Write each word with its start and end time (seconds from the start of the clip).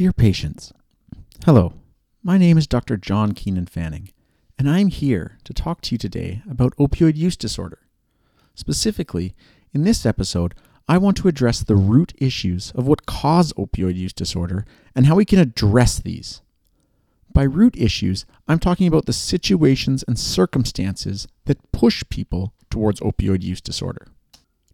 Dear 0.00 0.14
patients, 0.14 0.72
hello. 1.44 1.74
My 2.22 2.38
name 2.38 2.56
is 2.56 2.66
Dr. 2.66 2.96
John 2.96 3.32
Keenan 3.32 3.66
Fanning, 3.66 4.08
and 4.58 4.66
I'm 4.66 4.88
here 4.88 5.36
to 5.44 5.52
talk 5.52 5.82
to 5.82 5.92
you 5.94 5.98
today 5.98 6.40
about 6.50 6.74
opioid 6.76 7.16
use 7.16 7.36
disorder. 7.36 7.80
Specifically, 8.54 9.34
in 9.74 9.84
this 9.84 10.06
episode, 10.06 10.54
I 10.88 10.96
want 10.96 11.18
to 11.18 11.28
address 11.28 11.62
the 11.62 11.76
root 11.76 12.14
issues 12.16 12.70
of 12.70 12.86
what 12.86 13.04
cause 13.04 13.52
opioid 13.58 13.94
use 13.94 14.14
disorder 14.14 14.64
and 14.96 15.04
how 15.04 15.16
we 15.16 15.26
can 15.26 15.38
address 15.38 15.98
these. 15.98 16.40
By 17.34 17.42
root 17.42 17.76
issues, 17.76 18.24
I'm 18.48 18.58
talking 18.58 18.86
about 18.86 19.04
the 19.04 19.12
situations 19.12 20.02
and 20.08 20.18
circumstances 20.18 21.28
that 21.44 21.72
push 21.72 22.02
people 22.08 22.54
towards 22.70 23.00
opioid 23.00 23.42
use 23.42 23.60
disorder. 23.60 24.06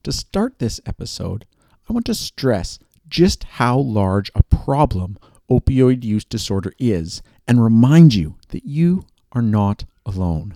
To 0.05 0.13
start 0.13 0.61
this 0.61 0.81
episode, 0.87 1.47
I 1.91 1.93
want 1.93 2.07
to 2.07 2.15
stress 2.15 2.79
just 3.09 3.45
how 3.45 3.79
large 3.79 4.31
a 4.35 4.43
problem 4.43 5.19
opioid 5.51 6.03
use 6.05 6.25
disorder 6.25 6.73
is 6.79 7.23
and 7.47 7.63
remind 7.63 8.15
you 8.15 8.37
that 8.49 8.65
you 8.65 9.05
are 9.33 9.43
not 9.43 9.85
alone. 10.05 10.55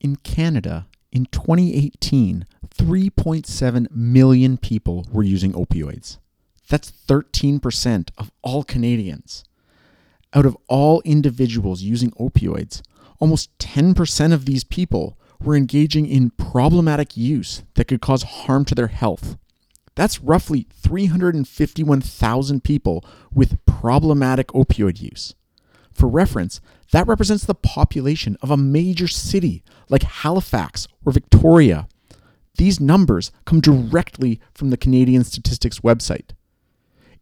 In 0.00 0.16
Canada, 0.16 0.86
in 1.10 1.26
2018, 1.26 2.44
3.7 2.74 3.90
million 3.90 4.56
people 4.58 5.06
were 5.10 5.22
using 5.22 5.52
opioids. 5.52 6.18
That's 6.68 6.92
13% 7.08 8.10
of 8.18 8.30
all 8.42 8.64
Canadians. 8.64 9.44
Out 10.32 10.46
of 10.46 10.56
all 10.68 11.00
individuals 11.04 11.82
using 11.82 12.10
opioids, 12.12 12.82
almost 13.20 13.56
10% 13.58 14.32
of 14.32 14.44
these 14.44 14.64
people 14.64 15.16
were 15.40 15.54
engaging 15.54 16.06
in 16.06 16.30
problematic 16.30 17.16
use 17.16 17.62
that 17.74 17.86
could 17.86 18.00
cause 18.00 18.22
harm 18.22 18.64
to 18.64 18.74
their 18.74 18.88
health. 18.88 19.36
That's 19.94 20.20
roughly 20.20 20.66
351,000 20.72 22.64
people 22.64 23.04
with 23.32 23.64
problematic 23.64 24.48
opioid 24.48 25.00
use. 25.00 25.34
For 25.92 26.08
reference, 26.08 26.60
that 26.92 27.06
represents 27.06 27.44
the 27.44 27.54
population 27.54 28.36
of 28.42 28.50
a 28.50 28.56
major 28.56 29.06
city 29.06 29.62
like 29.88 30.02
Halifax 30.02 30.88
or 31.04 31.12
Victoria. 31.12 31.86
These 32.56 32.80
numbers 32.80 33.30
come 33.44 33.60
directly 33.60 34.40
from 34.52 34.70
the 34.70 34.76
Canadian 34.76 35.24
Statistics 35.24 35.80
website. 35.80 36.30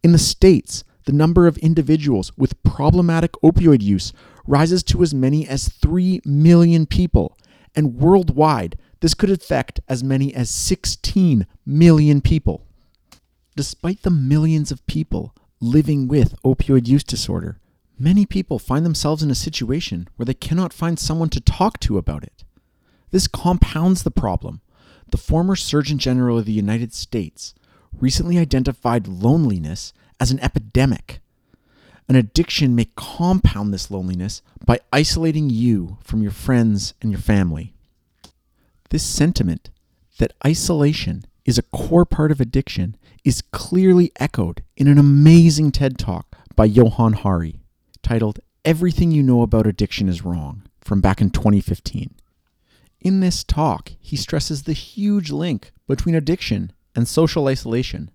In 0.03 0.11
the 0.11 0.19
States, 0.19 0.83
the 1.05 1.11
number 1.11 1.47
of 1.47 1.57
individuals 1.57 2.31
with 2.37 2.61
problematic 2.63 3.33
opioid 3.43 3.81
use 3.81 4.13
rises 4.47 4.83
to 4.83 5.01
as 5.03 5.13
many 5.13 5.47
as 5.47 5.69
3 5.69 6.21
million 6.25 6.85
people, 6.85 7.37
and 7.75 7.95
worldwide, 7.95 8.77
this 8.99 9.13
could 9.13 9.29
affect 9.29 9.79
as 9.87 10.03
many 10.03 10.33
as 10.33 10.49
16 10.49 11.45
million 11.65 12.21
people. 12.21 12.65
Despite 13.55 14.01
the 14.01 14.09
millions 14.09 14.71
of 14.71 14.85
people 14.87 15.35
living 15.59 16.07
with 16.07 16.41
opioid 16.43 16.87
use 16.87 17.03
disorder, 17.03 17.59
many 17.99 18.25
people 18.25 18.59
find 18.59 18.85
themselves 18.85 19.23
in 19.23 19.31
a 19.31 19.35
situation 19.35 20.07
where 20.15 20.25
they 20.25 20.33
cannot 20.33 20.73
find 20.73 20.97
someone 20.97 21.29
to 21.29 21.41
talk 21.41 21.79
to 21.81 21.97
about 21.97 22.23
it. 22.23 22.43
This 23.11 23.27
compounds 23.27 24.03
the 24.03 24.11
problem. 24.11 24.61
The 25.11 25.17
former 25.17 25.55
Surgeon 25.55 25.99
General 25.99 26.39
of 26.39 26.45
the 26.45 26.51
United 26.51 26.93
States 26.93 27.53
recently 27.99 28.37
identified 28.37 29.07
loneliness 29.07 29.93
as 30.19 30.31
an 30.31 30.39
epidemic. 30.39 31.21
An 32.09 32.15
addiction 32.15 32.75
may 32.75 32.89
compound 32.95 33.73
this 33.73 33.89
loneliness 33.89 34.41
by 34.65 34.79
isolating 34.91 35.49
you 35.49 35.97
from 36.03 36.21
your 36.21 36.31
friends 36.31 36.93
and 37.01 37.11
your 37.11 37.21
family. 37.21 37.73
This 38.89 39.03
sentiment 39.03 39.69
that 40.19 40.33
isolation 40.45 41.25
is 41.45 41.57
a 41.57 41.63
core 41.63 42.05
part 42.05 42.31
of 42.31 42.39
addiction 42.39 42.95
is 43.23 43.41
clearly 43.51 44.11
echoed 44.19 44.63
in 44.75 44.87
an 44.87 44.97
amazing 44.97 45.71
TED 45.71 45.97
Talk 45.97 46.37
by 46.55 46.65
Johann 46.65 47.13
Hari 47.13 47.59
titled 48.01 48.39
Everything 48.65 49.11
You 49.11 49.23
Know 49.23 49.41
About 49.41 49.67
Addiction 49.67 50.07
is 50.07 50.23
Wrong 50.23 50.63
from 50.81 51.01
back 51.01 51.21
in 51.21 51.29
2015. 51.29 52.13
In 53.01 53.19
this 53.19 53.43
talk, 53.43 53.91
he 53.99 54.15
stresses 54.15 54.63
the 54.63 54.73
huge 54.73 55.31
link 55.31 55.71
between 55.87 56.15
addiction 56.15 56.71
and 56.95 57.07
social 57.07 57.47
isolation. 57.47 58.09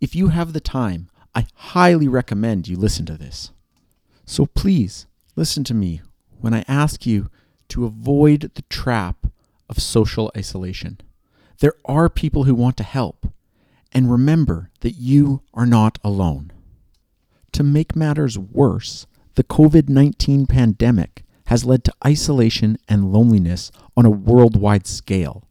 If 0.00 0.14
you 0.14 0.28
have 0.28 0.52
the 0.52 0.60
time, 0.60 1.08
I 1.34 1.46
highly 1.54 2.08
recommend 2.08 2.68
you 2.68 2.76
listen 2.76 3.06
to 3.06 3.16
this. 3.16 3.52
So 4.24 4.46
please 4.46 5.06
listen 5.36 5.64
to 5.64 5.74
me 5.74 6.02
when 6.40 6.54
I 6.54 6.64
ask 6.66 7.06
you 7.06 7.30
to 7.68 7.84
avoid 7.84 8.52
the 8.54 8.62
trap 8.62 9.26
of 9.68 9.80
social 9.80 10.30
isolation. 10.36 11.00
There 11.60 11.74
are 11.84 12.08
people 12.08 12.44
who 12.44 12.54
want 12.54 12.76
to 12.78 12.82
help, 12.82 13.26
and 13.92 14.10
remember 14.10 14.70
that 14.80 14.92
you 14.92 15.42
are 15.54 15.66
not 15.66 15.98
alone. 16.02 16.52
To 17.52 17.62
make 17.62 17.94
matters 17.94 18.38
worse, 18.38 19.06
the 19.34 19.44
COVID 19.44 19.88
19 19.88 20.46
pandemic 20.46 21.24
has 21.46 21.64
led 21.64 21.84
to 21.84 21.94
isolation 22.04 22.76
and 22.88 23.12
loneliness 23.12 23.70
on 23.96 24.06
a 24.06 24.10
worldwide 24.10 24.86
scale. 24.86 25.44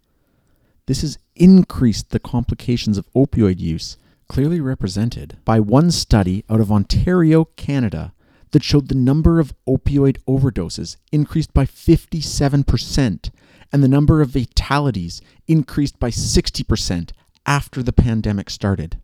This 0.85 1.01
has 1.01 1.19
increased 1.35 2.09
the 2.09 2.19
complications 2.19 2.97
of 2.97 3.11
opioid 3.13 3.59
use 3.59 3.97
clearly 4.29 4.61
represented 4.61 5.37
by 5.43 5.59
one 5.59 5.91
study 5.91 6.45
out 6.49 6.61
of 6.61 6.71
Ontario, 6.71 7.45
Canada, 7.57 8.13
that 8.51 8.63
showed 8.63 8.87
the 8.87 8.95
number 8.95 9.39
of 9.39 9.53
opioid 9.67 10.17
overdoses 10.27 10.95
increased 11.11 11.53
by 11.53 11.65
57% 11.65 13.31
and 13.71 13.83
the 13.83 13.87
number 13.87 14.21
of 14.21 14.31
fatalities 14.31 15.21
increased 15.47 15.99
by 15.99 16.09
60% 16.09 17.11
after 17.45 17.83
the 17.83 17.93
pandemic 17.93 18.49
started. 18.49 18.99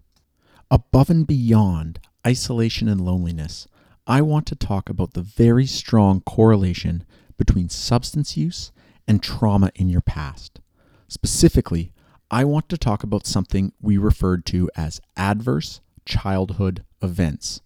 Above 0.72 1.10
and 1.10 1.28
beyond 1.28 2.00
isolation 2.26 2.88
and 2.88 3.02
loneliness, 3.02 3.68
I 4.08 4.22
want 4.22 4.46
to 4.48 4.56
talk 4.56 4.90
about 4.90 5.14
the 5.14 5.22
very 5.22 5.66
strong 5.66 6.22
correlation 6.22 7.04
between 7.38 7.70
substance 7.70 8.38
use 8.38 8.72
and 9.08 9.22
trauma 9.22 9.72
in 9.76 9.90
your 9.90 10.02
past. 10.02 10.60
Specifically, 11.08 11.92
I 12.32 12.44
want 12.44 12.70
to 12.70 12.78
talk 12.78 13.04
about 13.04 13.28
something 13.28 13.72
we 13.80 13.98
referred 13.98 14.46
to 14.48 14.70
as 14.76 15.00
adverse 15.16 15.82
childhood 16.06 16.84
events. 17.02 17.62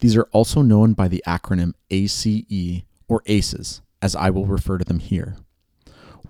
These 0.00 0.16
are 0.16 0.28
also 0.32 0.62
known 0.62 0.92
by 0.92 1.08
the 1.08 1.22
acronym 1.26 1.72
ACE 1.90 2.84
or 3.08 3.22
ACEs, 3.26 3.80
as 4.00 4.14
I 4.14 4.30
will 4.30 4.46
refer 4.46 4.78
to 4.78 4.84
them 4.84 5.00
here. 5.00 5.36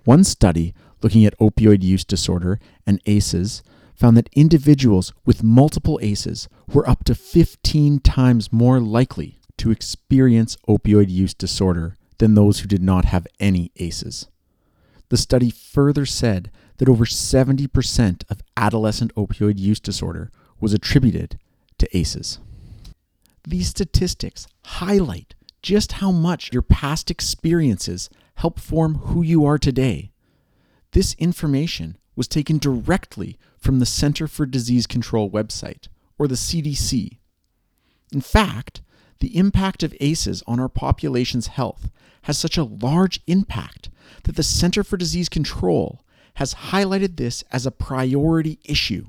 One 0.05 0.23
study 0.23 0.73
looking 1.01 1.25
at 1.25 1.37
opioid 1.37 1.83
use 1.83 2.05
disorder 2.05 2.59
and 2.85 3.01
ACEs 3.05 3.61
found 3.93 4.15
that 4.15 4.29
individuals 4.33 5.13
with 5.25 5.43
multiple 5.43 5.99
ACEs 6.01 6.47
were 6.71 6.87
up 6.89 7.03
to 7.05 7.15
15 7.15 7.99
times 7.99 8.51
more 8.51 8.79
likely 8.79 9.39
to 9.57 9.71
experience 9.71 10.57
opioid 10.67 11.09
use 11.09 11.33
disorder 11.33 11.97
than 12.19 12.35
those 12.35 12.59
who 12.59 12.67
did 12.67 12.81
not 12.81 13.05
have 13.05 13.27
any 13.39 13.71
ACEs. 13.77 14.27
The 15.09 15.17
study 15.17 15.49
further 15.49 16.05
said 16.05 16.51
that 16.77 16.89
over 16.89 17.05
70% 17.05 18.23
of 18.29 18.41
adolescent 18.55 19.13
opioid 19.15 19.57
use 19.57 19.79
disorder 19.79 20.31
was 20.59 20.73
attributed 20.73 21.39
to 21.77 21.97
ACEs. 21.97 22.39
These 23.47 23.69
statistics 23.69 24.47
highlight 24.65 25.33
just 25.61 25.93
how 25.93 26.11
much 26.11 26.51
your 26.51 26.61
past 26.61 27.09
experiences 27.09 28.09
help 28.35 28.59
form 28.59 28.95
who 28.95 29.21
you 29.21 29.45
are 29.45 29.57
today. 29.57 30.11
This 30.91 31.15
information 31.15 31.97
was 32.15 32.27
taken 32.27 32.57
directly 32.57 33.37
from 33.57 33.79
the 33.79 33.85
Center 33.85 34.27
for 34.27 34.45
Disease 34.45 34.87
Control 34.87 35.29
website, 35.29 35.87
or 36.17 36.27
the 36.27 36.35
CDC. 36.35 37.19
In 38.11 38.21
fact, 38.21 38.81
the 39.19 39.35
impact 39.37 39.83
of 39.83 39.95
ACEs 39.99 40.43
on 40.47 40.59
our 40.59 40.69
population's 40.69 41.47
health 41.47 41.89
has 42.23 42.37
such 42.37 42.57
a 42.57 42.63
large 42.63 43.21
impact 43.27 43.89
that 44.23 44.35
the 44.35 44.43
Center 44.43 44.83
for 44.83 44.97
Disease 44.97 45.29
Control 45.29 46.01
has 46.35 46.53
highlighted 46.53 47.17
this 47.17 47.43
as 47.51 47.65
a 47.65 47.71
priority 47.71 48.59
issue. 48.63 49.07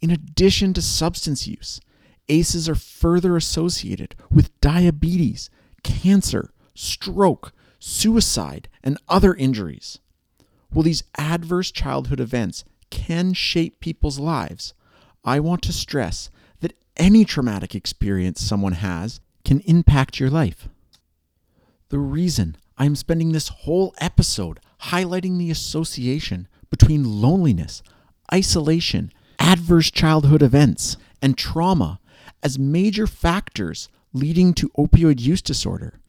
In 0.00 0.10
addition 0.10 0.72
to 0.74 0.82
substance 0.82 1.46
use, 1.46 1.80
ACEs 2.28 2.68
are 2.68 2.74
further 2.74 3.36
associated 3.36 4.14
with 4.30 4.58
diabetes, 4.60 5.50
cancer, 5.82 6.52
stroke, 6.74 7.52
suicide, 7.78 8.68
and 8.82 8.98
other 9.08 9.34
injuries. 9.34 9.98
While 10.70 10.82
these 10.82 11.04
adverse 11.16 11.70
childhood 11.70 12.20
events 12.20 12.64
can 12.90 13.32
shape 13.32 13.80
people's 13.80 14.18
lives, 14.18 14.74
I 15.24 15.40
want 15.40 15.62
to 15.62 15.72
stress 15.72 16.30
any 16.96 17.24
traumatic 17.24 17.74
experience 17.74 18.40
someone 18.40 18.72
has 18.72 19.20
can 19.44 19.60
impact 19.60 20.18
your 20.18 20.30
life. 20.30 20.68
The 21.88 21.98
reason 21.98 22.56
I'm 22.78 22.96
spending 22.96 23.32
this 23.32 23.48
whole 23.48 23.94
episode 23.98 24.60
highlighting 24.82 25.38
the 25.38 25.50
association 25.50 26.48
between 26.70 27.22
loneliness, 27.22 27.82
isolation, 28.32 29.12
adverse 29.38 29.90
childhood 29.90 30.42
events, 30.42 30.96
and 31.22 31.38
trauma 31.38 32.00
as 32.42 32.58
major 32.58 33.06
factors 33.06 33.88
leading 34.12 34.52
to 34.54 34.68
opioid 34.70 35.20
use 35.20 35.42
disorder 35.42 36.00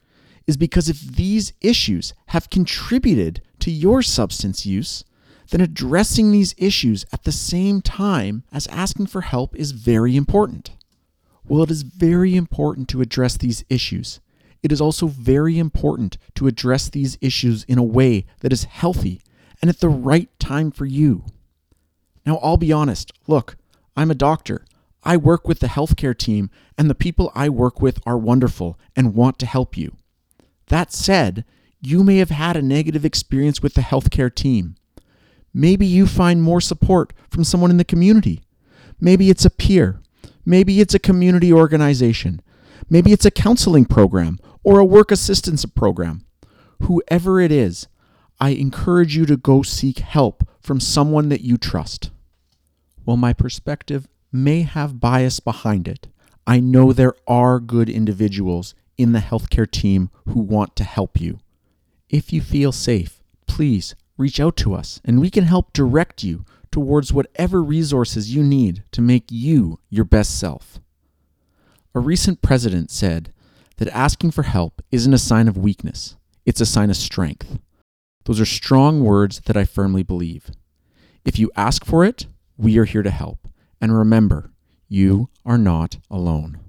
is 0.45 0.57
because 0.57 0.89
if 0.89 1.01
these 1.01 1.53
issues 1.61 2.13
have 2.27 2.49
contributed 2.49 3.41
to 3.59 3.69
your 3.69 4.01
substance 4.01 4.65
use, 4.65 5.03
then 5.49 5.61
addressing 5.61 6.31
these 6.31 6.55
issues 6.57 7.05
at 7.13 7.23
the 7.23 7.31
same 7.31 7.81
time 7.81 8.43
as 8.51 8.67
asking 8.67 9.07
for 9.07 9.21
help 9.21 9.55
is 9.55 9.71
very 9.71 10.15
important. 10.15 10.71
While 11.47 11.63
it 11.63 11.71
is 11.71 11.83
very 11.83 12.35
important 12.35 12.89
to 12.89 13.01
address 13.01 13.37
these 13.37 13.63
issues, 13.69 14.19
it 14.61 14.71
is 14.71 14.81
also 14.81 15.07
very 15.07 15.57
important 15.57 16.17
to 16.35 16.47
address 16.47 16.89
these 16.89 17.17
issues 17.21 17.63
in 17.65 17.77
a 17.77 17.83
way 17.83 18.25
that 18.41 18.51
is 18.51 18.65
healthy 18.65 19.21
and 19.61 19.69
at 19.69 19.79
the 19.79 19.89
right 19.89 20.29
time 20.39 20.71
for 20.71 20.85
you. 20.85 21.23
Now, 22.25 22.37
I'll 22.37 22.57
be 22.57 22.73
honest 22.73 23.13
look, 23.27 23.55
I'm 23.95 24.11
a 24.11 24.15
doctor. 24.15 24.65
I 25.03 25.15
work 25.15 25.47
with 25.47 25.59
the 25.59 25.67
healthcare 25.67 26.17
team, 26.17 26.49
and 26.77 26.89
the 26.89 26.95
people 26.95 27.31
I 27.33 27.47
work 27.47 27.81
with 27.81 27.99
are 28.05 28.17
wonderful 28.17 28.77
and 28.93 29.15
want 29.15 29.39
to 29.39 29.45
help 29.45 29.77
you. 29.77 29.95
That 30.67 30.91
said, 30.91 31.45
you 31.79 32.03
may 32.03 32.17
have 32.17 32.29
had 32.29 32.57
a 32.57 32.61
negative 32.61 33.05
experience 33.05 33.61
with 33.61 33.73
the 33.73 33.81
healthcare 33.81 34.33
team. 34.33 34.75
Maybe 35.53 35.85
you 35.85 36.07
find 36.07 36.43
more 36.43 36.59
support 36.59 37.13
from 37.29 37.45
someone 37.45 37.71
in 37.71 37.77
the 37.77 37.85
community. 37.85 38.41
Maybe 38.99 39.29
it's 39.29 39.45
a 39.45 39.49
peer. 39.49 40.01
Maybe 40.47 40.79
it's 40.79 40.93
a 40.93 40.99
community 40.99 41.51
organization. 41.51 42.41
Maybe 42.89 43.11
it's 43.11 43.25
a 43.25 43.31
counseling 43.31 43.83
program 43.83 44.39
or 44.63 44.79
a 44.79 44.85
work 44.85 45.11
assistance 45.11 45.65
program. 45.65 46.23
Whoever 46.83 47.41
it 47.41 47.51
is, 47.51 47.87
I 48.39 48.51
encourage 48.51 49.17
you 49.17 49.25
to 49.25 49.35
go 49.35 49.61
seek 49.61 49.99
help 49.99 50.47
from 50.61 50.79
someone 50.79 51.27
that 51.27 51.41
you 51.41 51.57
trust. 51.57 52.11
While 53.03 53.17
my 53.17 53.33
perspective 53.33 54.07
may 54.31 54.61
have 54.61 55.01
bias 55.01 55.41
behind 55.41 55.85
it, 55.85 56.07
I 56.47 56.61
know 56.61 56.93
there 56.93 57.15
are 57.27 57.59
good 57.59 57.89
individuals 57.89 58.73
in 58.97 59.11
the 59.11 59.19
healthcare 59.19 59.69
team 59.69 60.09
who 60.29 60.39
want 60.39 60.77
to 60.77 60.85
help 60.85 61.19
you. 61.19 61.39
If 62.09 62.31
you 62.31 62.39
feel 62.39 62.71
safe, 62.71 63.21
please 63.47 63.95
reach 64.15 64.39
out 64.39 64.55
to 64.57 64.75
us 64.75 65.01
and 65.03 65.19
we 65.19 65.29
can 65.29 65.43
help 65.43 65.73
direct 65.73 66.23
you 66.23 66.45
towards 66.71 67.13
whatever 67.13 67.63
resources 67.63 68.33
you 68.33 68.43
need 68.43 68.83
to 68.91 69.01
make 69.01 69.25
you 69.29 69.79
your 69.89 70.05
best 70.05 70.39
self. 70.39 70.79
A 71.95 71.99
recent 71.99 72.41
president 72.41 72.91
said 72.91 73.33
that 73.77 73.87
asking 73.89 74.31
for 74.31 74.43
help 74.43 74.81
isn't 74.91 75.13
a 75.13 75.17
sign 75.17 75.47
of 75.47 75.57
weakness, 75.57 76.15
it's 76.45 76.61
a 76.61 76.65
sign 76.65 76.89
of 76.89 76.97
strength. 76.97 77.59
Those 78.25 78.39
are 78.39 78.45
strong 78.45 79.03
words 79.03 79.41
that 79.45 79.57
I 79.57 79.65
firmly 79.65 80.03
believe. 80.03 80.51
If 81.23 81.39
you 81.39 81.51
ask 81.55 81.85
for 81.85 82.03
it, 82.03 82.27
we 82.57 82.77
are 82.77 82.85
here 82.85 83.03
to 83.03 83.09
help. 83.09 83.47
And 83.79 83.97
remember, 83.97 84.51
you 84.89 85.29
are 85.45 85.57
not 85.57 85.97
alone. 86.09 86.59